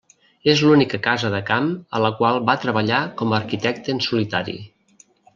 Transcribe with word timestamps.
És 0.51 0.61
l'única 0.67 0.99
casa 1.07 1.29
de 1.33 1.41
camp 1.49 1.67
a 1.99 2.01
la 2.05 2.11
qual 2.21 2.39
va 2.47 2.55
treballar 2.63 3.01
com 3.19 3.35
a 3.35 3.37
arquitecte 3.41 3.95
en 3.97 4.01
solitari. 4.07 4.57